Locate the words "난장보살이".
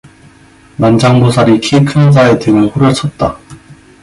0.77-1.59